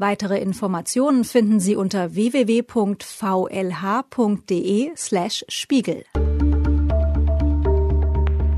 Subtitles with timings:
[0.00, 3.02] Weitere Informationen finden Sie unter www.vlh.de
[4.96, 6.04] slash Spiegel.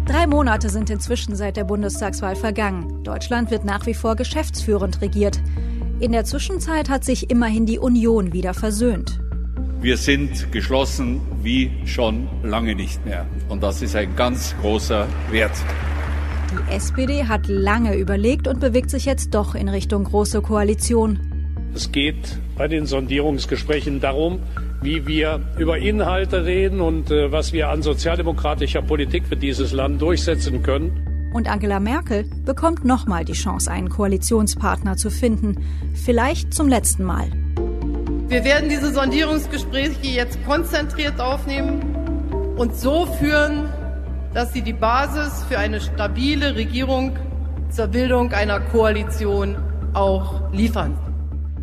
[0.07, 3.03] Drei Monate sind inzwischen seit der Bundestagswahl vergangen.
[3.03, 5.43] Deutschland wird nach wie vor geschäftsführend regiert.
[5.99, 9.19] In der Zwischenzeit hat sich immerhin die Union wieder versöhnt.
[9.81, 13.27] Wir sind geschlossen wie schon lange nicht mehr.
[13.49, 15.57] Und das ist ein ganz großer Wert.
[16.53, 21.32] Die SPD hat lange überlegt und bewegt sich jetzt doch in Richtung große Koalition.
[21.75, 24.41] Es geht bei den Sondierungsgesprächen darum,
[24.83, 30.03] wie wir über Inhalte reden und äh, was wir an sozialdemokratischer Politik für dieses Land
[30.03, 31.31] durchsetzen können.
[31.33, 35.65] Und Angela Merkel bekommt nochmal die Chance, einen Koalitionspartner zu finden.
[35.95, 37.31] Vielleicht zum letzten Mal.
[38.29, 41.81] Wir werden diese Sondierungsgespräche jetzt konzentriert aufnehmen
[42.57, 43.71] und so führen,
[44.35, 47.17] dass sie die Basis für eine stabile Regierung
[47.71, 49.57] zur Bildung einer Koalition
[49.95, 50.99] auch liefern.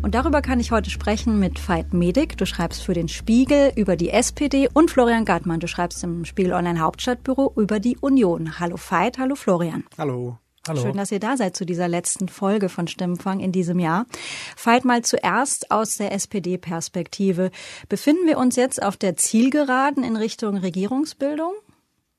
[0.02, 2.38] Und darüber kann ich heute sprechen mit Veit Medik.
[2.38, 5.60] Du schreibst für den Spiegel über die SPD und Florian Gartmann.
[5.60, 8.58] Du schreibst im Spiegel Online Hauptstadtbüro über die Union.
[8.58, 9.84] Hallo Veit, hallo Florian.
[9.98, 10.38] Hallo.
[10.66, 10.80] Hallo.
[10.80, 14.06] Schön, dass ihr da seid zu dieser letzten Folge von Stimmenfang in diesem Jahr.
[14.62, 17.50] Veit mal zuerst aus der SPD-Perspektive.
[17.88, 21.52] Befinden wir uns jetzt auf der Zielgeraden in Richtung Regierungsbildung?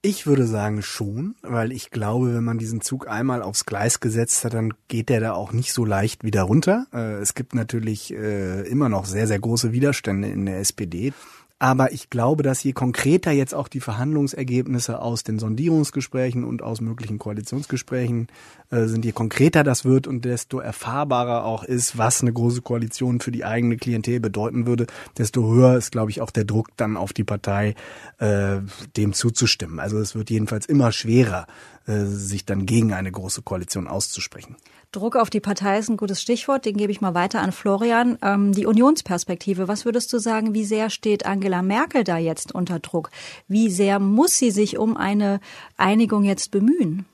[0.03, 4.43] Ich würde sagen schon, weil ich glaube, wenn man diesen Zug einmal aufs Gleis gesetzt
[4.43, 6.87] hat, dann geht der da auch nicht so leicht wieder runter.
[6.91, 11.13] Äh, es gibt natürlich äh, immer noch sehr, sehr große Widerstände in der SPD.
[11.61, 16.81] Aber ich glaube, dass je konkreter jetzt auch die Verhandlungsergebnisse aus den Sondierungsgesprächen und aus
[16.81, 18.29] möglichen Koalitionsgesprächen
[18.71, 23.19] äh, sind, je konkreter das wird und desto erfahrbarer auch ist, was eine große Koalition
[23.19, 24.87] für die eigene Klientel bedeuten würde,
[25.19, 27.75] desto höher ist, glaube ich, auch der Druck dann auf die Partei,
[28.17, 28.57] äh,
[28.97, 29.79] dem zuzustimmen.
[29.79, 31.45] Also es wird jedenfalls immer schwerer,
[31.85, 34.55] sich dann gegen eine große Koalition auszusprechen.
[34.91, 38.17] Druck auf die Partei ist ein gutes Stichwort, den gebe ich mal weiter an Florian.
[38.21, 42.79] Ähm, die Unionsperspektive, was würdest du sagen, wie sehr steht Angela Merkel da jetzt unter
[42.79, 43.09] Druck?
[43.47, 45.39] Wie sehr muss sie sich um eine
[45.77, 47.05] Einigung jetzt bemühen?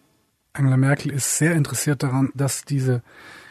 [0.53, 3.03] Angela Merkel ist sehr interessiert daran, dass diese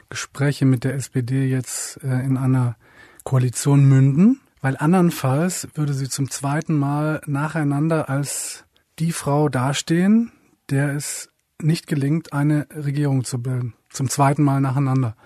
[0.08, 2.76] Gespräche mit der SPD jetzt äh, in einer
[3.22, 8.64] Koalition münden, weil andernfalls würde sie zum zweiten Mal nacheinander als
[8.98, 10.32] die Frau dastehen,
[10.70, 15.16] der es nicht gelingt, eine Regierung zu bilden zum zweiten Mal nacheinander.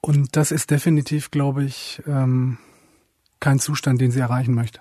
[0.00, 2.58] Und das ist definitiv, glaube ich, ähm,
[3.40, 4.80] kein Zustand, den sie erreichen möchte.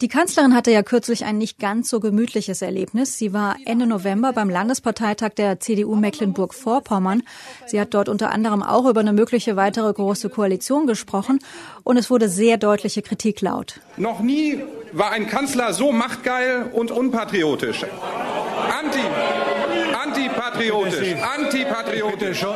[0.00, 3.18] Die Kanzlerin hatte ja kürzlich ein nicht ganz so gemütliches Erlebnis.
[3.18, 7.24] Sie war Ende November beim Landesparteitag der CDU Mecklenburg-Vorpommern.
[7.66, 11.40] Sie hat dort unter anderem auch über eine mögliche weitere große Koalition gesprochen
[11.82, 13.80] und es wurde sehr deutliche Kritik laut.
[13.96, 14.62] Noch nie
[14.92, 17.84] war ein Kanzler so machtgeil und unpatriotisch.
[18.68, 19.00] Anti,
[20.04, 22.46] antipatriotisch, antipatriotisch.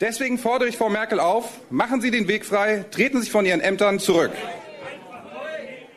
[0.00, 3.44] Deswegen fordere ich Frau Merkel auf, machen Sie den Weg frei, treten Sie sich von
[3.44, 4.32] Ihren Ämtern zurück.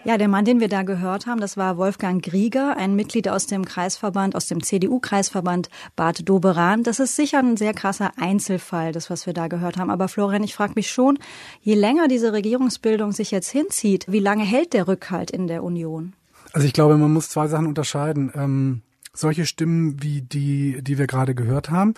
[0.06, 3.48] Ja, der Mann, den wir da gehört haben, das war Wolfgang Grieger, ein Mitglied aus
[3.48, 6.84] dem Kreisverband, aus dem CDU-Kreisverband Bad Doberan.
[6.84, 9.90] Das ist sicher ein sehr krasser Einzelfall, das, was wir da gehört haben.
[9.90, 11.20] Aber Florian, ich frage mich schon,
[11.62, 16.14] je länger diese Regierungsbildung sich jetzt hinzieht, wie lange hält der Rückhalt in der Union?
[16.54, 18.32] Also ich glaube, man muss zwei Sachen unterscheiden.
[18.36, 18.82] Ähm
[19.14, 21.94] solche Stimmen wie die, die wir gerade gehört haben,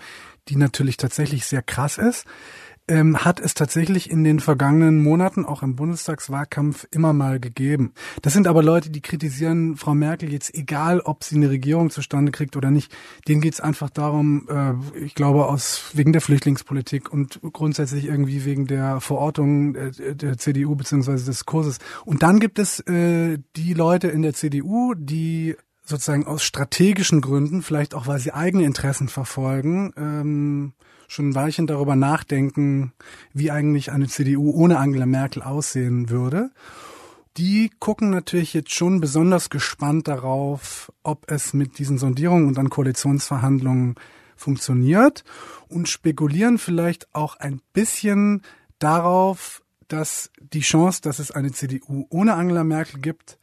[0.48, 2.26] die natürlich tatsächlich sehr krass ist,
[2.88, 7.92] ähm, hat es tatsächlich in den vergangenen Monaten auch im Bundestagswahlkampf immer mal gegeben.
[8.22, 12.32] Das sind aber Leute, die kritisieren Frau Merkel jetzt egal, ob sie eine Regierung zustande
[12.32, 12.94] kriegt oder nicht.
[13.26, 18.44] Denen geht es einfach darum, äh, ich glaube, aus wegen der Flüchtlingspolitik und grundsätzlich irgendwie
[18.44, 21.78] wegen der Verortung äh, der CDU beziehungsweise des Kurses.
[22.04, 25.56] Und dann gibt es äh, die Leute in der CDU, die
[25.86, 30.72] sozusagen aus strategischen Gründen, vielleicht auch weil sie eigene Interessen verfolgen, ähm,
[31.08, 32.92] schon ein Weilchen darüber nachdenken,
[33.32, 36.50] wie eigentlich eine CDU ohne Angela Merkel aussehen würde.
[37.36, 42.70] Die gucken natürlich jetzt schon besonders gespannt darauf, ob es mit diesen Sondierungen und dann
[42.70, 43.96] Koalitionsverhandlungen
[44.36, 45.24] funktioniert
[45.68, 48.42] und spekulieren vielleicht auch ein bisschen
[48.78, 53.38] darauf, dass die Chance, dass es eine CDU ohne Angela Merkel gibt,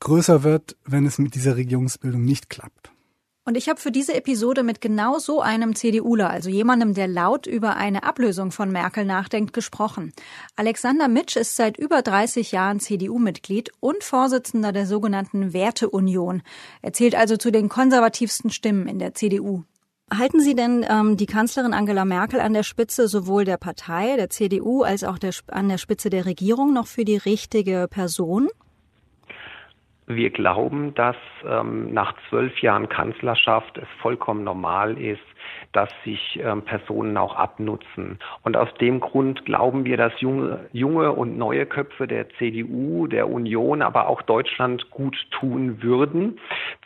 [0.00, 2.92] größer wird, wenn es mit dieser Regierungsbildung nicht klappt.
[3.48, 7.46] Und ich habe für diese Episode mit genau so einem CDUler, also jemandem, der laut
[7.46, 10.12] über eine Ablösung von Merkel nachdenkt, gesprochen.
[10.54, 16.42] Alexander Mitsch ist seit über 30 Jahren CDU-Mitglied und Vorsitzender der sogenannten Werteunion.
[16.82, 19.62] Er zählt also zu den konservativsten Stimmen in der CDU.
[20.14, 24.28] Halten Sie denn ähm, die Kanzlerin Angela Merkel an der Spitze sowohl der Partei, der
[24.28, 28.50] CDU, als auch der, an der Spitze der Regierung noch für die richtige Person?
[30.10, 31.16] Wir glauben, dass
[31.46, 35.20] ähm, nach zwölf Jahren Kanzlerschaft es vollkommen normal ist,
[35.72, 38.18] dass sich ähm, Personen auch abnutzen.
[38.42, 43.28] Und aus dem Grund glauben wir, dass junge, junge und neue Köpfe der CDU, der
[43.28, 46.40] Union, aber auch Deutschland gut tun würden.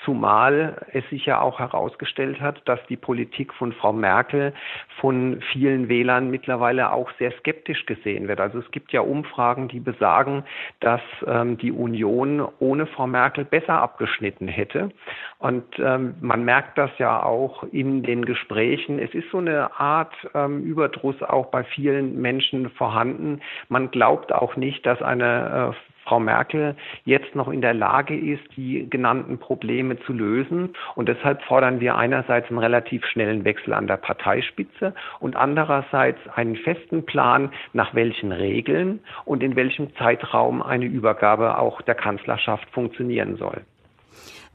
[0.04, 4.52] Zumal es sich ja auch herausgestellt hat, dass die Politik von Frau Merkel
[5.00, 8.40] von vielen Wählern mittlerweile auch sehr skeptisch gesehen wird.
[8.40, 10.42] Also es gibt ja Umfragen, die besagen,
[10.80, 14.90] dass ähm, die Union ohne Frau Merkel besser abgeschnitten hätte.
[15.38, 18.98] Und ähm, man merkt das ja auch in den Gesprächen.
[18.98, 23.40] Es ist so eine Art ähm, Überdruss auch bei vielen Menschen vorhanden.
[23.68, 28.42] Man glaubt auch nicht, dass eine äh, Frau Merkel jetzt noch in der Lage ist,
[28.56, 30.70] die genannten Probleme zu lösen.
[30.94, 36.56] Und deshalb fordern wir einerseits einen relativ schnellen Wechsel an der Parteispitze und andererseits einen
[36.56, 43.36] festen Plan, nach welchen Regeln und in welchem Zeitraum eine Übergabe auch der Kanzlerschaft funktionieren
[43.36, 43.62] soll.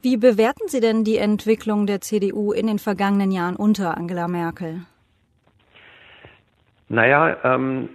[0.00, 4.82] Wie bewerten Sie denn die Entwicklung der CDU in den vergangenen Jahren unter Angela Merkel?
[6.88, 7.90] Naja, ähm,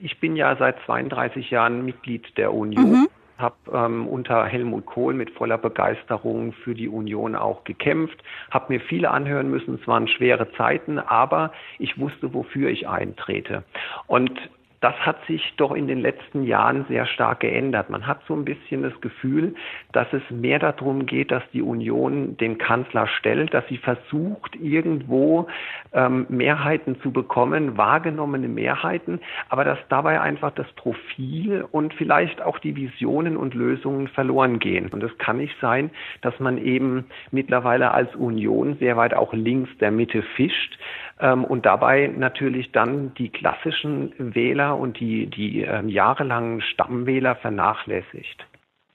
[0.00, 2.90] ich bin ja seit 32 Jahren Mitglied der Union.
[2.90, 3.08] Mhm
[3.38, 8.80] habe ähm, unter Helmut Kohl mit voller Begeisterung für die Union auch gekämpft, habe mir
[8.80, 13.64] viele anhören müssen, es waren schwere Zeiten, aber ich wusste, wofür ich eintrete.
[14.06, 14.32] Und
[14.80, 17.90] das hat sich doch in den letzten Jahren sehr stark geändert.
[17.90, 19.54] Man hat so ein bisschen das Gefühl,
[19.92, 25.48] dass es mehr darum geht, dass die Union den Kanzler stellt, dass sie versucht, irgendwo
[25.92, 32.58] ähm, Mehrheiten zu bekommen, wahrgenommene Mehrheiten, aber dass dabei einfach das Profil und vielleicht auch
[32.58, 34.88] die Visionen und Lösungen verloren gehen.
[34.88, 35.90] Und es kann nicht sein,
[36.22, 40.78] dass man eben mittlerweile als Union sehr weit auch links der Mitte fischt
[41.20, 48.46] ähm, und dabei natürlich dann die klassischen Wähler und die, die äh, jahrelangen Stammwähler vernachlässigt.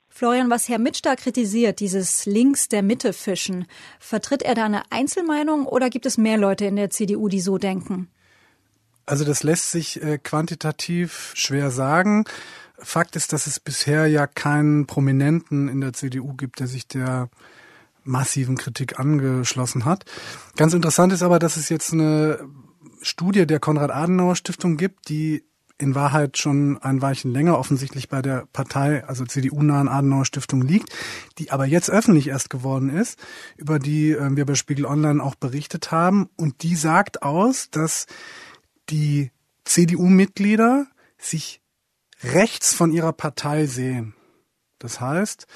[0.09, 3.65] Florian, was Herr Mitsch da kritisiert, dieses links der Mitte fischen,
[3.99, 7.57] vertritt er da eine Einzelmeinung oder gibt es mehr Leute in der CDU, die so
[7.57, 8.09] denken?
[9.05, 12.25] Also das lässt sich äh, quantitativ schwer sagen.
[12.77, 17.29] Fakt ist, dass es bisher ja keinen Prominenten in der CDU gibt, der sich der
[18.03, 20.05] massiven Kritik angeschlossen hat.
[20.55, 22.39] Ganz interessant ist aber, dass es jetzt eine
[23.01, 25.43] Studie der Konrad-Adenauer-Stiftung gibt, die
[25.77, 30.89] in Wahrheit schon ein Weilchen länger offensichtlich bei der Partei, also CDU-nahen Adenauer Stiftung liegt,
[31.37, 33.19] die aber jetzt öffentlich erst geworden ist,
[33.57, 36.29] über die äh, wir bei Spiegel Online auch berichtet haben.
[36.37, 38.05] Und die sagt aus, dass
[38.89, 39.31] die
[39.65, 41.61] CDU-Mitglieder sich
[42.23, 44.13] rechts von ihrer Partei sehen.
[44.79, 45.47] Das heißt,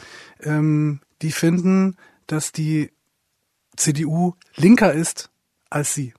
[0.42, 1.96] ähm, die finden,
[2.28, 2.92] dass die
[3.76, 5.30] CDU linker ist
[5.70, 6.14] als sie.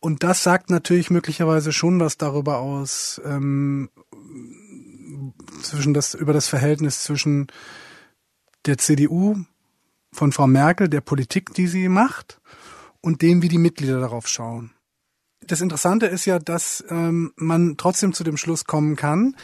[0.00, 3.88] Und das sagt natürlich möglicherweise schon was darüber aus, ähm,
[5.62, 7.46] zwischen das, über das Verhältnis zwischen
[8.66, 9.36] der CDU
[10.12, 12.40] von Frau Merkel, der Politik, die sie macht,
[13.00, 14.72] und dem, wie die Mitglieder darauf schauen.
[15.40, 19.36] Das Interessante ist ja, dass ähm, man trotzdem zu dem Schluss kommen kann,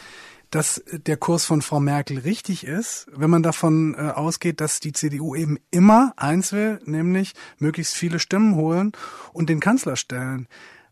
[0.51, 4.91] dass der Kurs von Frau Merkel richtig ist, wenn man davon äh, ausgeht, dass die
[4.91, 8.91] CDU eben immer eins will, nämlich möglichst viele Stimmen holen
[9.31, 10.47] und den Kanzler stellen.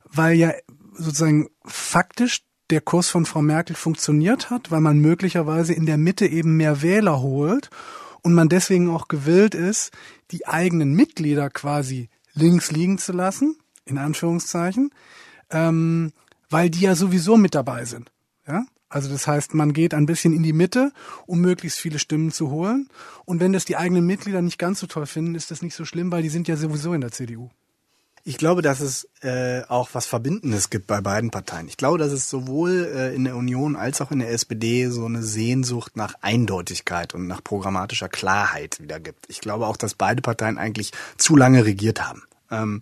[0.06, 0.54] Weil ja
[0.94, 6.26] sozusagen faktisch der Kurs von Frau Merkel funktioniert hat, weil man möglicherweise in der Mitte
[6.26, 7.70] eben mehr Wähler holt
[8.22, 9.92] und man deswegen auch gewillt ist,
[10.32, 14.92] die eigenen Mitglieder quasi links liegen zu lassen, in Anführungszeichen,
[15.50, 16.14] ähm,
[16.50, 18.12] weil die ja sowieso mit dabei sind.
[18.90, 20.92] Also das heißt, man geht ein bisschen in die Mitte,
[21.28, 22.90] um möglichst viele Stimmen zu holen.
[23.26, 25.86] Und wenn das die eigenen Mitglieder nicht ganz so toll finden, ist das nicht so
[25.86, 27.50] schlimm, weil die sind ja sowieso in der CDU.
[28.24, 31.68] Ich glaube, dass es äh, auch was Verbindendes gibt bei beiden Parteien.
[31.68, 35.06] Ich glaube, dass es sowohl äh, in der Union als auch in der SPD so
[35.06, 39.26] eine Sehnsucht nach Eindeutigkeit und nach programmatischer Klarheit wieder gibt.
[39.30, 42.24] Ich glaube auch, dass beide Parteien eigentlich zu lange regiert haben.
[42.52, 42.82] Ähm,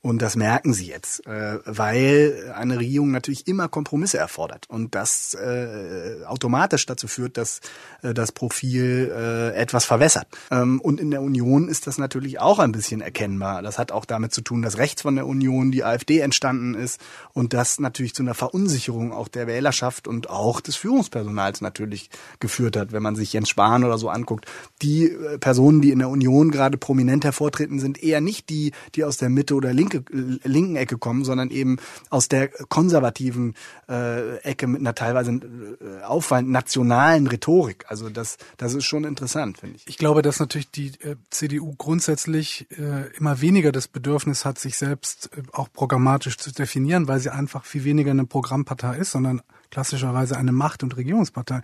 [0.00, 5.34] Und das merken sie jetzt, äh, weil eine Regierung natürlich immer Kompromisse erfordert und das
[5.34, 7.60] äh, automatisch dazu führt, dass
[8.02, 10.28] äh, das Profil äh, etwas verwässert.
[10.52, 13.60] Ähm, und in der Union ist das natürlich auch ein bisschen erkennbar.
[13.62, 17.00] Das hat auch damit zu tun, dass rechts von der Union die AfD entstanden ist
[17.32, 22.76] und das natürlich zu einer Verunsicherung auch der Wählerschaft und auch des Führungspersonals natürlich geführt
[22.76, 22.92] hat.
[22.92, 24.46] Wenn man sich Jens Spahn oder so anguckt,
[24.80, 29.02] die äh, Personen, die in der Union gerade prominent hervortreten, sind eher nicht die, die
[29.02, 30.04] aus der Mitte oder linke,
[30.44, 31.78] linken Ecke kommen, sondern eben
[32.10, 33.54] aus der konservativen
[33.88, 37.84] äh, Ecke mit einer teilweise äh, auffallend nationalen Rhetorik.
[37.88, 39.86] Also das, das ist schon interessant, finde ich.
[39.86, 44.76] Ich glaube, dass natürlich die äh, CDU grundsätzlich äh, immer weniger das Bedürfnis hat, sich
[44.76, 49.42] selbst äh, auch programmatisch zu definieren, weil sie einfach viel weniger eine Programmpartei ist, sondern
[49.70, 51.60] klassischerweise eine Macht- und Regierungspartei.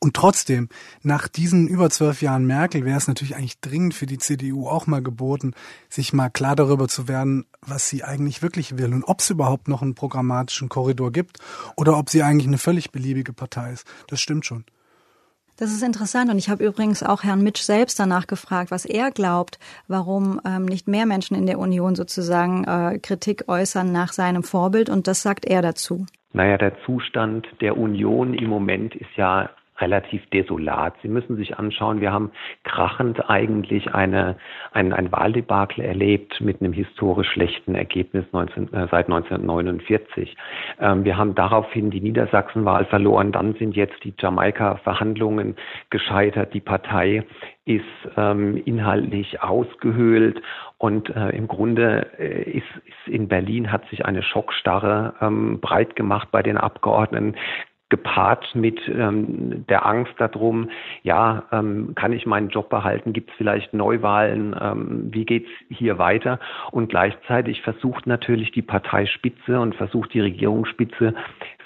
[0.00, 0.68] Und trotzdem,
[1.02, 4.86] nach diesen über zwölf Jahren Merkel wäre es natürlich eigentlich dringend für die CDU auch
[4.86, 5.52] mal geboten,
[5.88, 9.68] sich mal klar darüber zu werden, was sie eigentlich wirklich will und ob es überhaupt
[9.68, 11.38] noch einen programmatischen Korridor gibt
[11.76, 13.86] oder ob sie eigentlich eine völlig beliebige Partei ist.
[14.08, 14.64] Das stimmt schon.
[15.58, 19.10] Das ist interessant und ich habe übrigens auch Herrn Mitsch selbst danach gefragt, was er
[19.10, 19.58] glaubt,
[19.88, 24.90] warum ähm, nicht mehr Menschen in der Union sozusagen äh, Kritik äußern nach seinem Vorbild
[24.90, 26.04] und das sagt er dazu.
[26.32, 30.94] Naja, der Zustand der Union im Moment ist ja relativ desolat.
[31.02, 32.30] Sie müssen sich anschauen, wir haben
[32.64, 34.36] krachend eigentlich eine,
[34.72, 40.36] ein, ein Wahldebakel erlebt mit einem historisch schlechten Ergebnis 19, äh, seit 1949.
[40.80, 45.56] Ähm, wir haben daraufhin die Niedersachsenwahl verloren, dann sind jetzt die Jamaika-Verhandlungen
[45.90, 46.54] gescheitert.
[46.54, 47.24] Die Partei
[47.64, 47.84] ist
[48.16, 50.40] ähm, inhaltlich ausgehöhlt
[50.78, 55.96] und äh, im Grunde äh, ist, ist in Berlin hat sich eine Schockstarre ähm, breit
[55.96, 57.34] gemacht bei den Abgeordneten
[57.88, 60.70] gepaart mit ähm, der Angst darum,
[61.02, 65.98] ja, ähm, kann ich meinen Job behalten, gibt es vielleicht Neuwahlen, ähm, wie geht's hier
[65.98, 66.40] weiter?
[66.72, 71.14] Und gleichzeitig versucht natürlich die Parteispitze und versucht die Regierungsspitze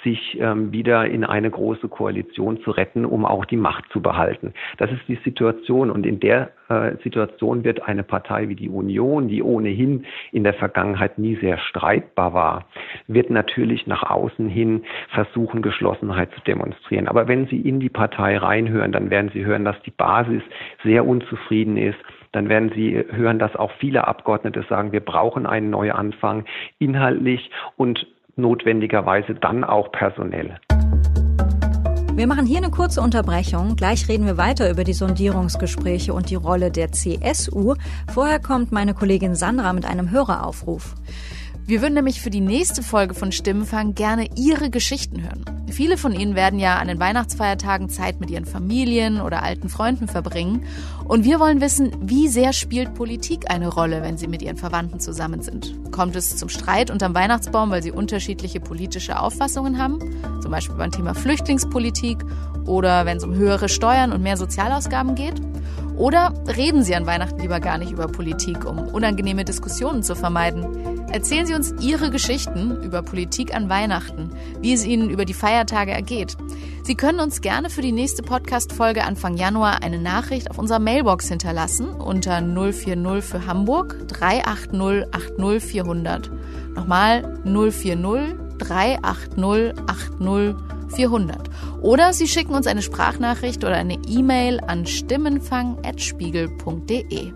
[0.03, 4.53] sich ähm, wieder in eine große Koalition zu retten, um auch die Macht zu behalten.
[4.79, 5.91] Das ist die Situation.
[5.91, 10.55] Und in der äh, Situation wird eine Partei wie die Union, die ohnehin in der
[10.55, 12.67] Vergangenheit nie sehr streitbar war,
[13.13, 17.09] wird natürlich nach außen hin versuchen, Geschlossenheit zu demonstrieren.
[17.09, 20.43] Aber wenn Sie in die Partei reinhören, dann werden Sie hören, dass die Basis
[20.85, 21.99] sehr unzufrieden ist
[22.33, 26.45] dann werden Sie hören, dass auch viele Abgeordnete sagen, wir brauchen einen Neuanfang
[26.79, 30.57] inhaltlich und notwendigerweise dann auch personell.
[32.15, 33.77] Wir machen hier eine kurze Unterbrechung.
[33.77, 37.75] Gleich reden wir weiter über die Sondierungsgespräche und die Rolle der CSU.
[38.13, 40.95] Vorher kommt meine Kollegin Sandra mit einem Höreraufruf.
[41.71, 45.45] Wir würden nämlich für die nächste Folge von Stimmenfang gerne Ihre Geschichten hören.
[45.71, 50.09] Viele von Ihnen werden ja an den Weihnachtsfeiertagen Zeit mit Ihren Familien oder alten Freunden
[50.09, 50.65] verbringen.
[51.05, 54.99] Und wir wollen wissen, wie sehr spielt Politik eine Rolle, wenn Sie mit Ihren Verwandten
[54.99, 55.73] zusammen sind?
[55.93, 60.01] Kommt es zum Streit unterm Weihnachtsbaum, weil Sie unterschiedliche politische Auffassungen haben?
[60.43, 62.19] Zum Beispiel beim Thema Flüchtlingspolitik
[62.67, 65.41] oder wenn es um höhere Steuern und mehr Sozialausgaben geht?
[66.01, 71.07] Oder reden Sie an Weihnachten lieber gar nicht über Politik, um unangenehme Diskussionen zu vermeiden?
[71.13, 74.31] Erzählen Sie uns Ihre Geschichten über Politik an Weihnachten,
[74.63, 76.39] wie es Ihnen über die Feiertage ergeht.
[76.85, 81.29] Sie können uns gerne für die nächste Podcast-Folge Anfang Januar eine Nachricht auf unserer Mailbox
[81.29, 86.31] hinterlassen unter 040 für Hamburg 380 80 400.
[86.77, 91.49] Nochmal 040 380 80 400.
[91.83, 97.33] Oder Sie schicken uns eine Sprachnachricht oder eine E-Mail an stimmenfang.spiegel.de.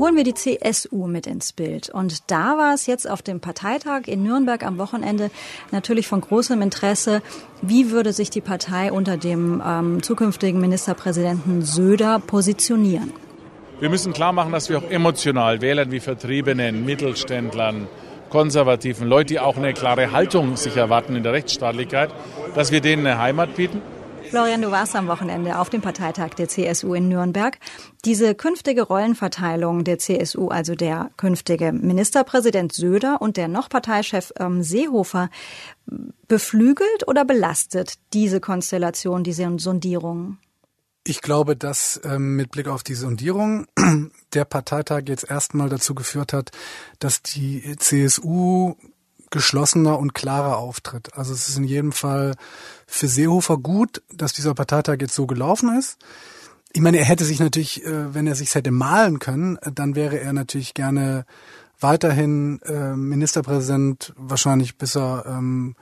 [0.00, 1.90] Holen wir die CSU mit ins Bild.
[1.90, 5.30] Und da war es jetzt auf dem Parteitag in Nürnberg am Wochenende
[5.72, 7.20] natürlich von großem Interesse,
[7.60, 13.12] wie würde sich die Partei unter dem ähm, zukünftigen Ministerpräsidenten Söder positionieren.
[13.80, 17.86] Wir müssen klar machen, dass wir auch emotional Wählern wie Vertriebenen, Mittelständlern,
[18.30, 22.10] konservativen Leute, die auch eine klare Haltung sich erwarten in der Rechtsstaatlichkeit,
[22.54, 23.82] dass wir denen eine Heimat bieten.
[24.30, 27.58] Florian, du warst am Wochenende auf dem Parteitag der CSU in Nürnberg.
[28.04, 34.62] Diese künftige Rollenverteilung der CSU, also der künftige Ministerpräsident Söder und der noch Parteichef ähm,
[34.62, 35.30] Seehofer,
[36.28, 40.38] beflügelt oder belastet diese Konstellation, diese Sondierung?
[41.02, 43.66] Ich glaube, dass ähm, mit Blick auf die Sondierung
[44.34, 46.50] der Parteitag jetzt erstmal dazu geführt hat,
[46.98, 48.74] dass die CSU
[49.30, 51.14] geschlossener und klarer auftritt.
[51.14, 52.34] Also es ist in jedem Fall
[52.86, 55.98] für Seehofer gut, dass dieser Parteitag jetzt so gelaufen ist.
[56.72, 60.20] Ich meine, er hätte sich natürlich, äh, wenn er sich hätte malen können, dann wäre
[60.20, 61.24] er natürlich gerne
[61.82, 65.74] weiterhin äh, Ministerpräsident wahrscheinlich bis er ähm,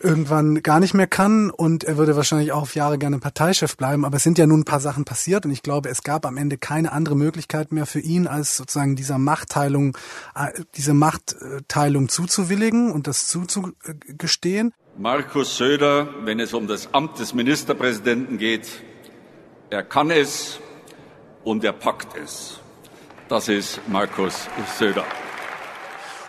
[0.00, 4.04] irgendwann gar nicht mehr kann und er würde wahrscheinlich auch auf Jahre gerne Parteichef bleiben.
[4.04, 6.36] Aber es sind ja nun ein paar Sachen passiert und ich glaube, es gab am
[6.36, 9.96] Ende keine andere Möglichkeit mehr für ihn, als sozusagen dieser Machtteilung,
[10.34, 14.72] äh, diese Machtteilung zuzuwilligen und das zuzugestehen.
[14.98, 18.82] Markus Söder, wenn es um das Amt des Ministerpräsidenten geht,
[19.70, 20.60] er kann es
[21.44, 22.60] und er packt es.
[23.30, 25.04] Das ist Markus Söder.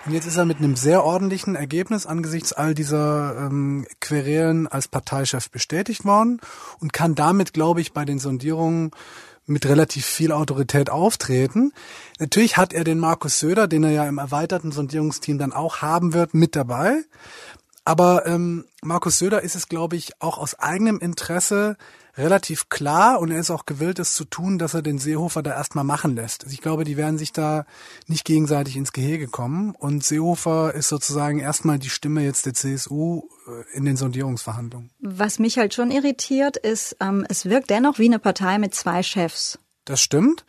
[0.06, 4.88] Und jetzt ist er mit einem sehr ordentlichen Ergebnis angesichts all dieser ähm, Querelen als
[4.88, 6.40] Parteichef bestätigt worden
[6.80, 8.92] und kann damit, glaube ich, bei den Sondierungen
[9.48, 11.74] mit relativ viel Autorität auftreten.
[12.20, 16.14] Natürlich hat er den Markus Söder, den er ja im erweiterten Sondierungsteam dann auch haben
[16.14, 17.02] wird, mit dabei.
[17.84, 21.78] Aber ähm, Markus Söder ist es, glaube ich, auch aus eigenem Interesse
[22.18, 25.52] relativ klar und er ist auch gewillt, es zu tun, dass er den Seehofer da
[25.52, 26.44] erstmal machen lässt.
[26.44, 27.66] Also ich glaube, die werden sich da
[28.08, 33.24] nicht gegenseitig ins Gehege kommen und Seehofer ist sozusagen erstmal die Stimme jetzt der CSU
[33.48, 34.92] äh, in den Sondierungsverhandlungen.
[35.00, 39.04] Was mich halt schon irritiert, ist, ähm, es wirkt dennoch wie eine Partei mit zwei
[39.04, 39.60] Chefs.
[39.86, 40.46] Das stimmt.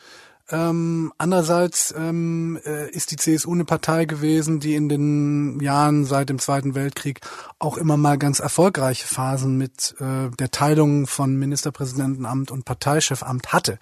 [0.52, 6.28] Ähm, andererseits ähm, äh, ist die CSU eine Partei gewesen, die in den Jahren seit
[6.28, 7.20] dem Zweiten Weltkrieg
[7.58, 13.78] auch immer mal ganz erfolgreiche Phasen mit äh, der Teilung von Ministerpräsidentenamt und Parteichefamt hatte.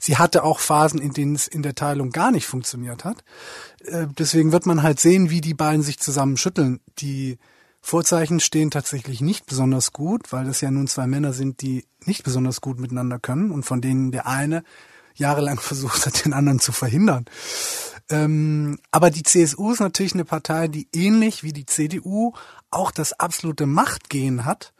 [0.00, 3.22] Sie hatte auch Phasen, in denen es in der Teilung gar nicht funktioniert hat.
[3.84, 6.80] Äh, deswegen wird man halt sehen, wie die beiden sich zusammenschütteln.
[6.98, 7.38] Die
[7.80, 12.24] Vorzeichen stehen tatsächlich nicht besonders gut, weil das ja nun zwei Männer sind, die nicht
[12.24, 14.64] besonders gut miteinander können und von denen der eine
[15.18, 17.26] jahrelang versucht hat, den anderen zu verhindern.
[18.10, 22.32] Ähm, aber die CSU ist natürlich eine Partei, die ähnlich wie die CDU
[22.70, 24.72] auch das absolute Machtgehen hat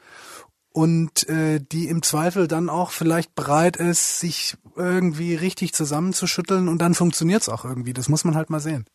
[0.73, 6.81] und äh, die im Zweifel dann auch vielleicht bereit ist, sich irgendwie richtig zusammenzuschütteln und
[6.81, 7.93] dann funktioniert es auch irgendwie.
[7.93, 8.87] Das muss man halt mal sehen.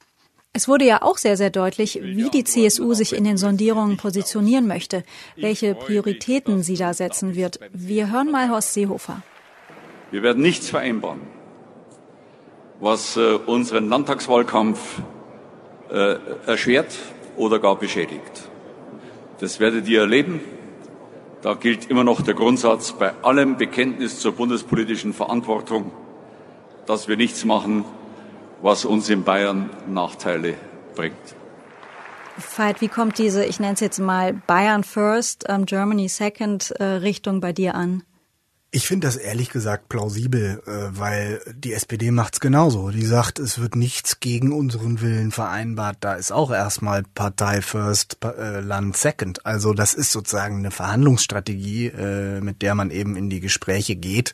[0.55, 4.67] Es wurde ja auch sehr, sehr deutlich, wie die CSU sich in den Sondierungen positionieren
[4.67, 5.03] möchte,
[5.35, 7.59] welche Prioritäten sie da setzen wird.
[7.73, 9.23] Wir hören mal Horst Seehofer.
[10.11, 11.21] Wir werden nichts vereinbaren,
[12.79, 15.01] was äh, unseren Landtagswahlkampf
[15.89, 16.15] äh,
[16.45, 16.97] erschwert
[17.37, 18.49] oder gar beschädigt.
[19.39, 20.41] Das werdet ihr erleben.
[21.41, 25.91] Da gilt immer noch der Grundsatz bei allem Bekenntnis zur bundespolitischen Verantwortung,
[26.85, 27.83] dass wir nichts machen,
[28.61, 30.55] was uns in Bayern Nachteile
[30.95, 31.35] bringt.
[32.55, 36.83] Veit, wie kommt diese, ich nenne es jetzt mal Bayern First, ähm, Germany Second äh,
[36.83, 38.03] Richtung bei dir an?
[38.75, 42.89] Ich finde das ehrlich gesagt plausibel, äh, weil die SPD macht's genauso.
[42.89, 45.97] Die sagt, es wird nichts gegen unseren Willen vereinbart.
[45.99, 49.45] Da ist auch erstmal Partei First, äh, Land Second.
[49.45, 54.33] Also das ist sozusagen eine Verhandlungsstrategie, äh, mit der man eben in die Gespräche geht.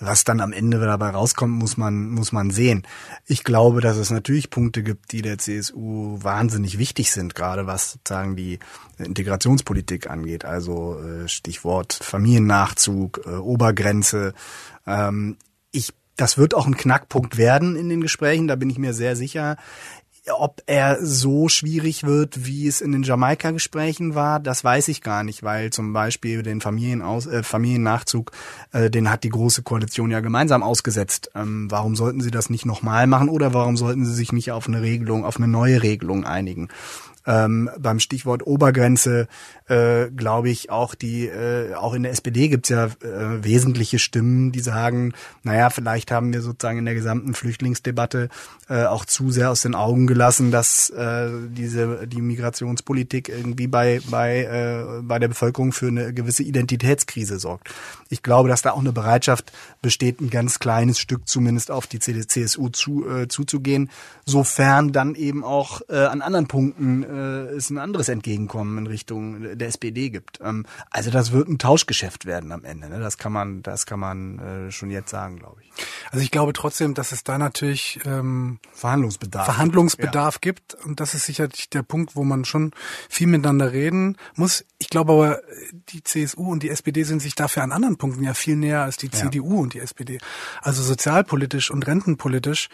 [0.00, 2.86] Was dann am Ende dabei rauskommt, muss man, muss man sehen.
[3.26, 7.92] Ich glaube, dass es natürlich Punkte gibt, die der CSU wahnsinnig wichtig sind, gerade was
[7.92, 8.60] sozusagen die
[8.98, 10.44] Integrationspolitik angeht.
[10.44, 13.30] Also Stichwort Familiennachzug, äh,
[13.78, 14.34] Obergrenze.
[14.86, 15.36] Ähm,
[15.70, 19.14] ich das wird auch ein Knackpunkt werden in den Gesprächen, da bin ich mir sehr
[19.14, 19.56] sicher.
[20.36, 25.22] Ob er so schwierig wird, wie es in den Jamaika-Gesprächen war, das weiß ich gar
[25.22, 28.32] nicht, weil zum Beispiel den Familienaus äh, Familiennachzug,
[28.72, 31.30] äh, den hat die Große Koalition ja gemeinsam ausgesetzt.
[31.36, 34.66] Ähm, warum sollten sie das nicht nochmal machen oder warum sollten sie sich nicht auf
[34.66, 36.68] eine Regelung, auf eine neue Regelung einigen?
[37.28, 39.28] Ähm, beim Stichwort Obergrenze
[39.66, 43.98] äh, glaube ich auch die äh, auch in der SPD gibt es ja äh, wesentliche
[43.98, 45.12] Stimmen, die sagen,
[45.42, 48.30] naja, vielleicht haben wir sozusagen in der gesamten Flüchtlingsdebatte
[48.70, 54.00] äh, auch zu sehr aus den Augen gelassen, dass äh, diese die Migrationspolitik irgendwie bei
[54.10, 57.68] bei äh, bei der Bevölkerung für eine gewisse Identitätskrise sorgt.
[58.08, 61.98] Ich glaube, dass da auch eine Bereitschaft besteht, ein ganz kleines Stück zumindest auf die
[61.98, 63.90] CSU zu, äh, zuzugehen,
[64.24, 69.58] sofern dann eben auch äh, an anderen Punkten äh, es ein anderes Entgegenkommen in Richtung
[69.58, 70.40] der SPD gibt.
[70.42, 72.88] Ähm, also das wird ein Tauschgeschäft werden am Ende.
[72.88, 73.00] Ne?
[73.00, 75.70] Das kann man, das kann man äh, schon jetzt sagen, glaube ich.
[76.10, 80.40] Also ich glaube trotzdem, dass es da natürlich ähm, Verhandlungsbedarf, Verhandlungsbedarf ja.
[80.40, 82.72] gibt und das ist sicherlich der Punkt, wo man schon
[83.08, 84.64] viel miteinander reden muss.
[84.78, 85.40] Ich glaube aber,
[85.90, 88.96] die CSU und die SPD sind sich dafür an anderen Punkten ja viel näher als
[88.96, 89.12] die ja.
[89.12, 90.18] CDU und die SPD.
[90.62, 92.68] Also sozialpolitisch und rentenpolitisch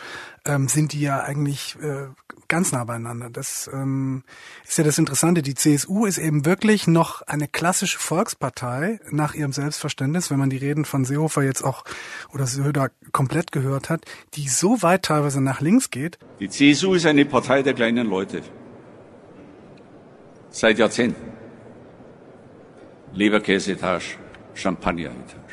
[0.44, 2.08] ähm, sind die ja eigentlich äh,
[2.54, 3.30] ganz nah beieinander.
[3.30, 4.22] Das ähm,
[4.64, 5.42] ist ja das Interessante.
[5.42, 10.58] Die CSU ist eben wirklich noch eine klassische Volkspartei nach ihrem Selbstverständnis, wenn man die
[10.58, 11.82] Reden von Seehofer jetzt auch
[12.32, 16.16] oder Söder komplett gehört hat, die so weit teilweise nach links geht.
[16.38, 18.40] Die CSU ist eine Partei der kleinen Leute.
[20.50, 21.32] Seit Jahrzehnten.
[23.14, 24.16] Leberkäse-Etage,
[24.54, 25.43] Champagner-Etage.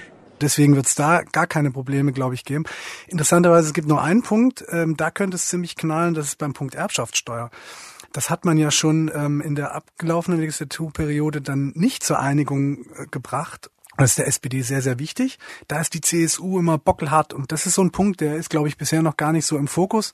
[0.41, 2.65] Deswegen wird es da gar keine Probleme, glaube ich, geben.
[3.07, 6.53] Interessanterweise, es gibt noch einen Punkt, ähm, da könnte es ziemlich knallen, das ist beim
[6.53, 7.49] Punkt Erbschaftssteuer.
[8.13, 13.05] Das hat man ja schon ähm, in der abgelaufenen Legislaturperiode dann nicht zur Einigung äh,
[13.09, 13.69] gebracht.
[13.97, 15.37] Das ist der SPD sehr, sehr wichtig.
[15.67, 18.67] Da ist die CSU immer bockelhart und das ist so ein Punkt, der ist, glaube
[18.67, 20.13] ich, bisher noch gar nicht so im Fokus,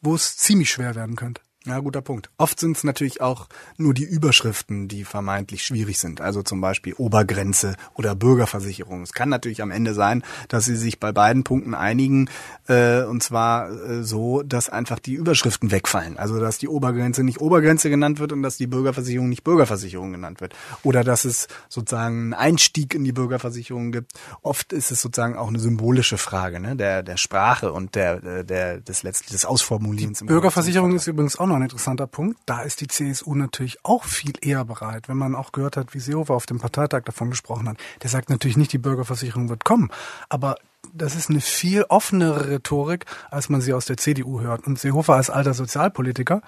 [0.00, 1.42] wo es ziemlich schwer werden könnte.
[1.68, 2.30] Ja, guter Punkt.
[2.38, 6.22] Oft sind es natürlich auch nur die Überschriften, die vermeintlich schwierig sind.
[6.22, 9.02] Also zum Beispiel Obergrenze oder Bürgerversicherung.
[9.02, 12.30] Es kann natürlich am Ende sein, dass sie sich bei beiden Punkten einigen,
[12.68, 16.16] äh, und zwar äh, so, dass einfach die Überschriften wegfallen.
[16.16, 20.40] Also dass die Obergrenze nicht Obergrenze genannt wird und dass die Bürgerversicherung nicht Bürgerversicherung genannt
[20.40, 20.54] wird.
[20.84, 24.12] Oder dass es sozusagen einen Einstieg in die Bürgerversicherung gibt.
[24.40, 26.76] Oft ist es sozusagen auch eine symbolische Frage ne?
[26.76, 30.24] der, der Sprache und der, der, des letztlich des Ausformulierens.
[30.24, 32.38] Bürgerversicherung ist übrigens auch noch ein interessanter Punkt.
[32.46, 36.00] Da ist die CSU natürlich auch viel eher bereit, wenn man auch gehört hat, wie
[36.00, 37.78] Seehofer auf dem Parteitag davon gesprochen hat.
[38.02, 39.90] Der sagt natürlich nicht, die Bürgerversicherung wird kommen,
[40.28, 40.56] aber
[40.92, 44.66] das ist eine viel offenere Rhetorik, als man sie aus der CDU hört.
[44.66, 46.42] Und Seehofer als alter Sozialpolitiker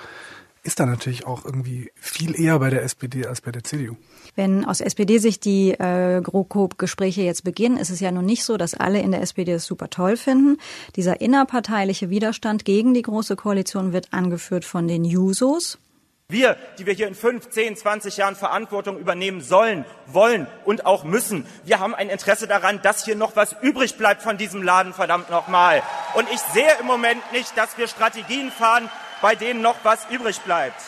[0.62, 3.96] ist da natürlich auch irgendwie viel eher bei der SPD als bei der CDU.
[4.36, 8.74] Wenn aus SPD-Sicht die äh, GroKo-Gespräche jetzt beginnen, ist es ja nun nicht so, dass
[8.74, 10.58] alle in der SPD es super toll finden.
[10.96, 15.78] Dieser innerparteiliche Widerstand gegen die Große Koalition wird angeführt von den Jusos.
[16.30, 21.02] Wir, die wir hier in fünf, zehn, zwanzig Jahren Verantwortung übernehmen sollen, wollen und auch
[21.02, 24.92] müssen, wir haben ein Interesse daran, dass hier noch was übrig bleibt von diesem Laden,
[24.92, 25.82] verdammt nochmal.
[26.14, 28.88] Und ich sehe im Moment nicht, dass wir Strategien fahren,
[29.22, 30.80] bei denen noch was übrig bleibt.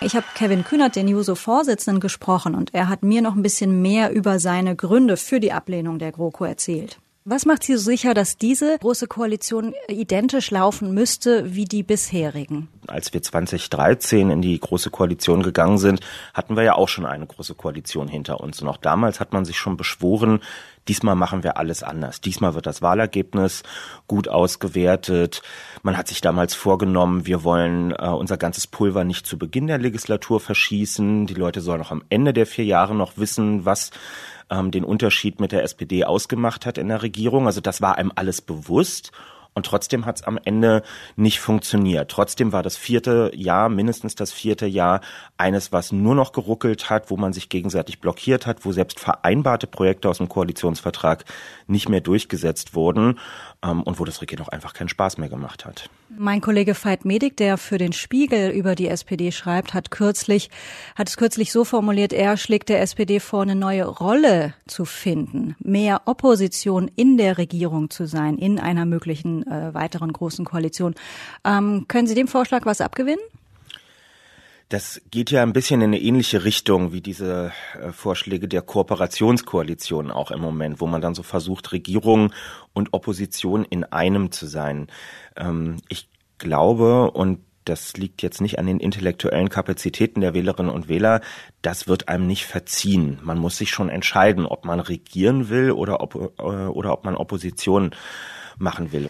[0.00, 4.12] Ich habe Kevin Kühnert, den Juso-Vorsitzenden, gesprochen und er hat mir noch ein bisschen mehr
[4.12, 6.98] über seine Gründe für die Ablehnung der GroKo erzählt.
[7.30, 12.68] Was macht Sie so sicher, dass diese große Koalition identisch laufen müsste wie die bisherigen?
[12.86, 16.00] Als wir 2013 in die große Koalition gegangen sind,
[16.32, 18.62] hatten wir ja auch schon eine große Koalition hinter uns.
[18.62, 20.40] Und auch damals hat man sich schon beschworen,
[20.88, 22.20] diesmal machen wir alles anders.
[22.20, 23.62] Diesmal wird das Wahlergebnis
[24.06, 25.42] gut ausgewertet.
[25.82, 29.78] Man hat sich damals vorgenommen, wir wollen äh, unser ganzes Pulver nicht zu Beginn der
[29.78, 31.26] Legislatur verschießen.
[31.26, 33.90] Die Leute sollen auch am Ende der vier Jahre noch wissen, was
[34.50, 37.46] ähm, den Unterschied mit der SPD ausgemacht hat in der Regierung.
[37.46, 39.12] Also das war einem alles bewusst.
[39.58, 40.84] Und trotzdem hat es am Ende
[41.16, 42.12] nicht funktioniert.
[42.12, 45.00] Trotzdem war das vierte Jahr, mindestens das vierte Jahr,
[45.36, 49.66] eines, was nur noch geruckelt hat, wo man sich gegenseitig blockiert hat, wo selbst vereinbarte
[49.66, 51.24] Projekte aus dem Koalitionsvertrag
[51.66, 53.18] nicht mehr durchgesetzt wurden
[53.64, 55.90] ähm, und wo das Regieren auch einfach keinen Spaß mehr gemacht hat.
[56.16, 60.50] Mein Kollege Veit Medik, der für den Spiegel über die SPD schreibt, hat kürzlich,
[60.94, 65.56] hat es kürzlich so formuliert, er schlägt der SPD vor, eine neue Rolle zu finden,
[65.58, 70.94] mehr Opposition in der Regierung zu sein, in einer möglichen äh, weiteren großen Koalition.
[71.44, 73.20] Ähm, können Sie dem Vorschlag was abgewinnen?
[74.68, 80.10] Das geht ja ein bisschen in eine ähnliche Richtung wie diese äh, Vorschläge der Kooperationskoalition
[80.10, 82.34] auch im Moment, wo man dann so versucht, Regierung
[82.74, 84.88] und Opposition in einem zu sein.
[85.36, 90.88] Ähm, ich glaube, und das liegt jetzt nicht an den intellektuellen Kapazitäten der Wählerinnen und
[90.88, 91.22] Wähler,
[91.62, 93.18] das wird einem nicht verziehen.
[93.22, 97.16] Man muss sich schon entscheiden, ob man regieren will oder ob, äh, oder ob man
[97.16, 97.94] Opposition
[98.58, 99.08] machen will.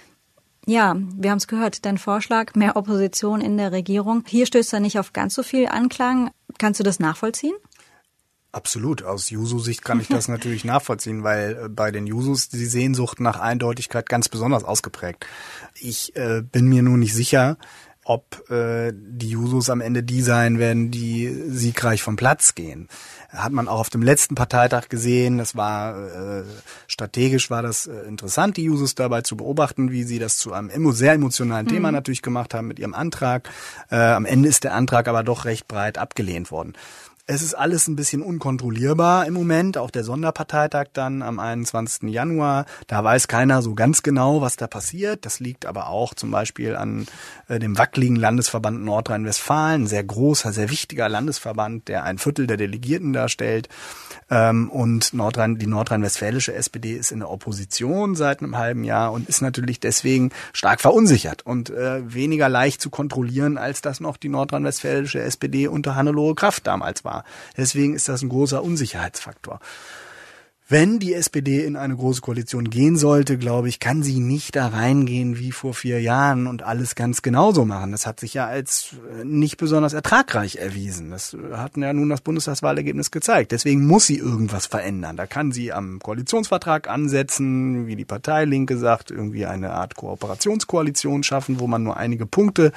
[0.68, 4.22] Ja, wir haben es gehört, dein Vorschlag, mehr Opposition in der Regierung.
[4.26, 6.30] Hier stößt er nicht auf ganz so viel Anklang.
[6.58, 7.54] Kannst du das nachvollziehen?
[8.52, 9.02] Absolut.
[9.02, 13.40] Aus Juso-Sicht kann ich das natürlich nachvollziehen, weil äh, bei den Jusos die Sehnsucht nach
[13.40, 15.24] Eindeutigkeit ganz besonders ausgeprägt.
[15.74, 17.56] Ich äh, bin mir nur nicht sicher,
[18.08, 22.88] ob äh, die Jusos am Ende die sein werden, die siegreich vom Platz gehen.
[23.28, 25.36] Hat man auch auf dem letzten Parteitag gesehen.
[25.36, 26.44] Das war äh,
[26.86, 30.90] strategisch war das äh, interessant, die Jusos dabei zu beobachten, wie sie das zu einem
[30.92, 31.70] sehr emotionalen mhm.
[31.70, 33.50] Thema natürlich gemacht haben mit ihrem Antrag.
[33.90, 36.72] Äh, am Ende ist der Antrag aber doch recht breit abgelehnt worden.
[37.30, 39.76] Es ist alles ein bisschen unkontrollierbar im Moment.
[39.76, 42.08] Auch der Sonderparteitag dann am 21.
[42.08, 42.64] Januar.
[42.86, 45.26] Da weiß keiner so ganz genau, was da passiert.
[45.26, 47.04] Das liegt aber auch zum Beispiel an
[47.48, 49.86] äh, dem wackeligen Landesverband Nordrhein-Westfalen.
[49.86, 53.68] Sehr großer, sehr wichtiger Landesverband, der ein Viertel der Delegierten darstellt.
[54.30, 59.28] Ähm, und Nordrhein, die nordrhein-westfälische SPD ist in der Opposition seit einem halben Jahr und
[59.28, 64.30] ist natürlich deswegen stark verunsichert und äh, weniger leicht zu kontrollieren, als das noch die
[64.30, 67.17] nordrhein-westfälische SPD unter Hannelore Kraft damals war.
[67.56, 69.60] Deswegen ist das ein großer Unsicherheitsfaktor.
[70.70, 74.66] Wenn die SPD in eine große Koalition gehen sollte, glaube ich, kann sie nicht da
[74.66, 77.90] reingehen wie vor vier Jahren und alles ganz genauso machen.
[77.90, 81.10] Das hat sich ja als äh, nicht besonders ertragreich erwiesen.
[81.10, 83.52] Das hat ja nun das Bundestagswahlergebnis gezeigt.
[83.52, 85.16] Deswegen muss sie irgendwas verändern.
[85.16, 91.22] Da kann sie am Koalitionsvertrag ansetzen, wie die Partei Linke sagt, irgendwie eine Art Kooperationskoalition
[91.22, 92.72] schaffen, wo man nur einige Punkte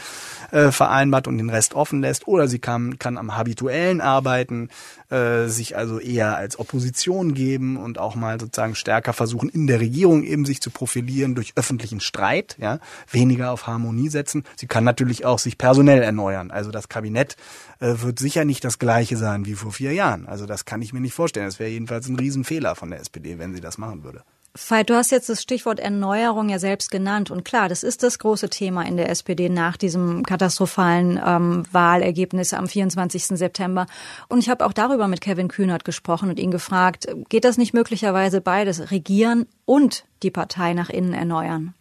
[0.52, 2.26] äh, vereinbart und den Rest offen lässt.
[2.26, 4.70] Oder sie kann, kann am Habituellen arbeiten,
[5.12, 9.80] äh, sich also eher als Opposition geben und auch mal sozusagen stärker versuchen, in der
[9.80, 14.44] Regierung eben sich zu profilieren durch öffentlichen Streit, ja, weniger auf Harmonie setzen.
[14.56, 16.52] Sie kann natürlich auch sich personell erneuern.
[16.52, 17.36] Also das Kabinett
[17.80, 20.28] äh, wird sicher nicht das gleiche sein wie vor vier Jahren.
[20.28, 21.46] Also das kann ich mir nicht vorstellen.
[21.46, 24.24] Das wäre jedenfalls ein Riesenfehler von der SPD, wenn sie das machen würde.
[24.54, 27.32] Veit, du hast jetzt das Stichwort Erneuerung ja selbst genannt.
[27.32, 32.54] Und klar, das ist das große Thema in der SPD nach diesem katastrophalen ähm, Wahlergebnis
[32.54, 33.28] am 24.
[33.28, 33.86] September.
[34.28, 37.74] Und ich habe auch darüber mit Kevin Kühnert gesprochen und ihn gefragt, geht das nicht
[37.74, 41.74] möglicherweise beides, regieren und die Partei nach innen erneuern?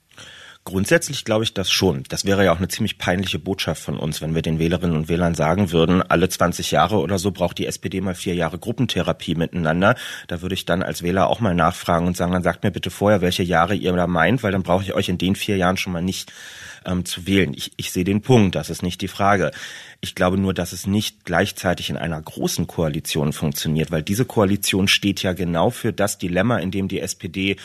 [0.65, 2.03] Grundsätzlich glaube ich das schon.
[2.11, 5.09] Das wäre ja auch eine ziemlich peinliche Botschaft von uns, wenn wir den Wählerinnen und
[5.09, 9.37] Wählern sagen würden, alle 20 Jahre oder so braucht die SPD mal vier Jahre Gruppentherapie
[9.37, 9.95] miteinander.
[10.29, 12.91] Da würde ich dann als Wähler auch mal nachfragen und sagen, dann sagt mir bitte
[12.91, 15.79] vorher, welche Jahre ihr da meint, weil dann brauche ich euch in den vier Jahren
[15.79, 16.31] schon mal nicht
[16.85, 17.55] ähm, zu wählen.
[17.55, 19.53] Ich, ich sehe den Punkt, das ist nicht die Frage.
[20.03, 24.89] Ich glaube nur, dass es nicht gleichzeitig in einer großen Koalition funktioniert, weil diese Koalition
[24.89, 27.57] steht ja genau für das Dilemma, in dem die SPD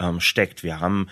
[0.00, 0.62] ähm, steckt.
[0.62, 1.08] Wir haben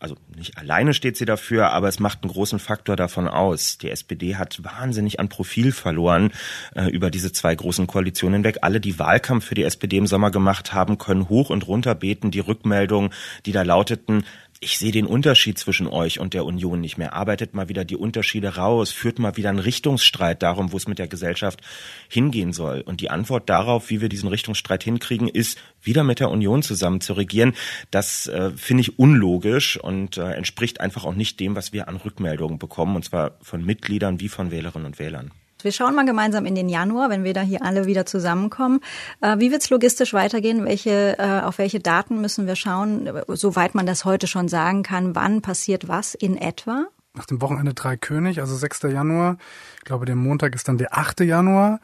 [0.00, 3.76] also nicht alleine steht sie dafür, aber es macht einen großen Faktor davon aus.
[3.76, 6.32] Die SPD hat wahnsinnig an Profil verloren
[6.74, 8.58] äh, über diese zwei großen Koalitionen hinweg.
[8.62, 12.30] Alle, die Wahlkampf für die SPD im Sommer gemacht haben, können hoch und runter beten.
[12.30, 13.10] Die Rückmeldungen,
[13.44, 14.24] die da lauteten,
[14.62, 17.14] ich sehe den Unterschied zwischen euch und der Union nicht mehr.
[17.14, 20.98] Arbeitet mal wieder die Unterschiede raus, führt mal wieder einen Richtungsstreit darum, wo es mit
[20.98, 21.62] der Gesellschaft
[22.08, 22.82] hingehen soll.
[22.82, 27.00] Und die Antwort darauf, wie wir diesen Richtungsstreit hinkriegen, ist, wieder mit der Union zusammen
[27.00, 27.54] zu regieren.
[27.90, 31.96] Das äh, finde ich unlogisch und äh, entspricht einfach auch nicht dem, was wir an
[31.96, 35.30] Rückmeldungen bekommen, und zwar von Mitgliedern wie von Wählerinnen und Wählern.
[35.64, 38.80] Wir schauen mal gemeinsam in den Januar, wenn wir da hier alle wieder zusammenkommen.
[39.20, 40.64] Äh, wie wird es logistisch weitergehen?
[40.64, 45.14] Welche, äh, auf welche Daten müssen wir schauen, soweit man das heute schon sagen kann?
[45.14, 46.86] Wann passiert was in etwa?
[47.14, 48.82] Nach dem Wochenende Drei König, also 6.
[48.82, 49.36] Januar,
[49.78, 51.20] ich glaube, der Montag ist dann der 8.
[51.20, 51.80] Januar,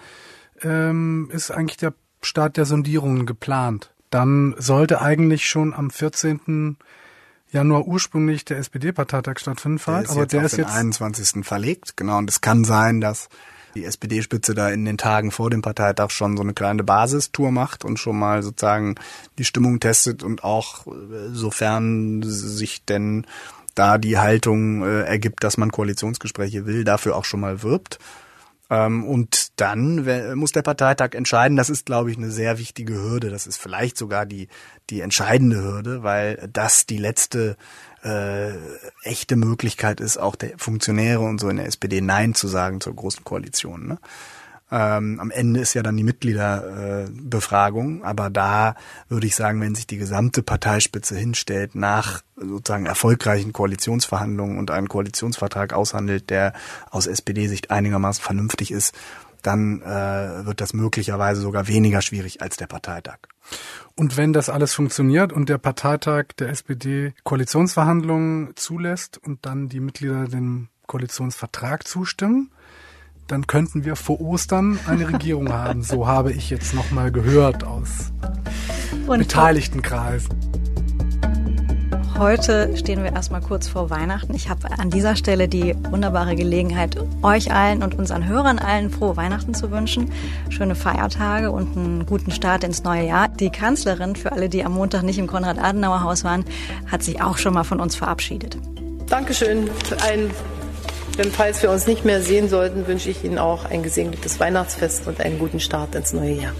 [0.63, 3.91] ähm, ist eigentlich der Start der Sondierungen geplant.
[4.11, 6.77] Dann sollte eigentlich schon am 14.
[7.51, 11.45] Januar ursprünglich der SPD-Parteitag stattfinden, der ist aber der ist jetzt 21.
[11.45, 12.19] verlegt, genau.
[12.19, 13.29] Und es kann sein, dass
[13.77, 17.85] die SPD-Spitze da in den Tagen vor dem Parteitag schon so eine kleine Basistour macht
[17.85, 18.97] und schon mal sozusagen
[19.39, 20.91] die Stimmung testet und auch, äh,
[21.33, 23.27] sofern sich denn
[23.75, 27.99] da die Haltung äh, ergibt, dass man Koalitionsgespräche will, dafür auch schon mal wirbt.
[28.69, 31.57] Ähm, und dann muss der Parteitag entscheiden.
[31.57, 33.31] Das ist, glaube ich, eine sehr wichtige Hürde.
[33.31, 34.49] Das ist vielleicht sogar die,
[34.91, 37.57] die entscheidende Hürde, weil das die letzte
[38.03, 38.53] äh,
[39.03, 42.95] echte Möglichkeit ist, auch der Funktionäre und so in der SPD Nein zu sagen zur
[42.95, 43.87] großen Koalition.
[43.87, 43.99] Ne?
[44.71, 48.75] Ähm, am Ende ist ja dann die Mitgliederbefragung, äh, aber da
[49.09, 54.89] würde ich sagen, wenn sich die gesamte Parteispitze hinstellt, nach sozusagen erfolgreichen Koalitionsverhandlungen und einen
[54.89, 56.53] Koalitionsvertrag aushandelt, der
[56.91, 58.95] aus SPD-Sicht einigermaßen vernünftig ist,
[59.43, 63.19] dann äh, wird das möglicherweise sogar weniger schwierig als der Parteitag.
[63.95, 69.81] Und wenn das alles funktioniert und der Parteitag der SPD Koalitionsverhandlungen zulässt und dann die
[69.81, 72.51] Mitglieder dem Koalitionsvertrag zustimmen,
[73.27, 75.83] dann könnten wir vor Ostern eine Regierung haben.
[75.83, 78.13] So habe ich jetzt nochmal gehört aus
[79.07, 80.35] Und beteiligten Kreisen.
[82.19, 84.35] Heute stehen wir erstmal kurz vor Weihnachten.
[84.35, 89.19] Ich habe an dieser Stelle die wunderbare Gelegenheit, euch allen und unseren Hörern allen frohe
[89.19, 90.11] Weihnachten zu wünschen.
[90.49, 93.29] Schöne Feiertage und einen guten Start ins neue Jahr.
[93.29, 96.47] Die Kanzlerin, für alle, die am Montag nicht im Konrad-Adenauer-Haus waren,
[96.91, 98.57] hat sich auch schon mal von uns verabschiedet.
[99.09, 99.69] Dankeschön.
[100.03, 100.31] Ein
[101.19, 105.07] denn falls wir uns nicht mehr sehen sollten, wünsche ich Ihnen auch ein gesegnetes Weihnachtsfest
[105.07, 106.53] und einen guten Start ins neue Jahr.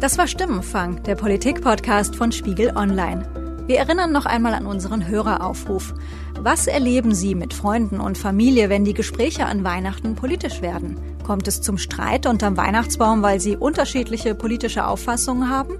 [0.00, 3.26] Das war Stimmenfang, der Politik-Podcast von Spiegel Online.
[3.66, 5.94] Wir erinnern noch einmal an unseren Höreraufruf.
[6.38, 10.96] Was erleben Sie mit Freunden und Familie, wenn die Gespräche an Weihnachten politisch werden?
[11.24, 15.74] Kommt es zum Streit unterm Weihnachtsbaum, weil Sie unterschiedliche politische Auffassungen haben?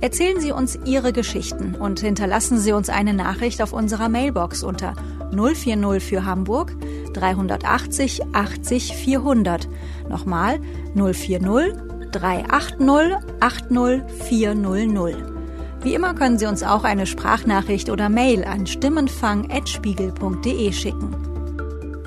[0.00, 4.94] Erzählen Sie uns Ihre Geschichten und hinterlassen Sie uns eine Nachricht auf unserer Mailbox unter
[5.32, 6.74] 040 für Hamburg
[7.14, 9.68] 380 80 400.
[10.08, 10.60] Nochmal
[10.94, 11.74] 040
[12.12, 15.16] 380 80 400.
[15.82, 21.16] Wie immer können Sie uns auch eine Sprachnachricht oder Mail an stimmenfang.spiegel.de schicken.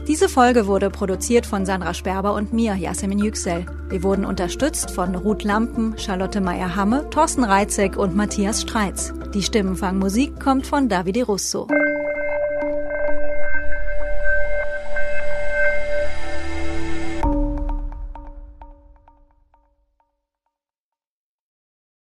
[0.08, 3.66] Diese Folge wurde produziert von Sandra Sperber und mir, Yasemin Yüksel.
[3.88, 9.14] Wir wurden unterstützt von Ruth Lampen, Charlotte Meyer-Hamme, Thorsten Reitzek und Matthias Streitz.
[9.34, 11.68] Die Stimmenfangmusik kommt von Davide Russo.